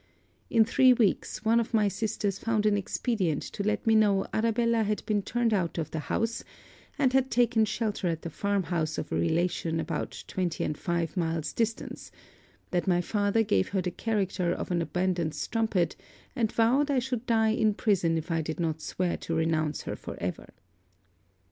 In 0.49 0.65
three 0.65 0.93
weeks, 0.93 1.45
one 1.45 1.59
of 1.59 1.75
my 1.75 1.87
sisters 1.87 2.39
found 2.39 2.65
an 2.65 2.75
expedient 2.75 3.43
to 3.43 3.61
let 3.61 3.85
me 3.85 3.93
know 3.93 4.25
Arabella 4.33 4.81
had 4.81 5.05
been 5.05 5.21
turned 5.21 5.53
out 5.53 5.77
of 5.77 5.91
the 5.91 5.99
house, 6.09 6.43
and 6.97 7.13
had 7.13 7.29
taken 7.29 7.65
shelter 7.65 8.07
at 8.07 8.23
the 8.23 8.31
farm 8.31 8.63
house 8.63 8.97
of 8.97 9.11
a 9.11 9.15
relation 9.15 9.79
about 9.79 10.15
five 10.27 10.39
and 10.65 10.75
twenty 10.75 11.19
miles 11.19 11.53
distance; 11.53 12.11
that 12.71 12.87
my 12.87 12.99
father 12.99 13.43
gave 13.43 13.67
her 13.69 13.81
the 13.83 13.91
character 13.91 14.51
of 14.51 14.71
an 14.71 14.81
abandoned 14.81 15.35
strumpet, 15.35 15.95
and 16.35 16.51
vowed 16.51 16.89
I 16.89 16.97
should 16.97 17.27
die 17.27 17.49
in 17.51 17.75
prison 17.75 18.17
if 18.17 18.31
I 18.31 18.41
did 18.41 18.59
not 18.59 18.81
swear 18.81 19.17
to 19.17 19.35
renounce 19.35 19.83
her 19.83 19.95
for 19.95 20.17
ever. 20.19 20.49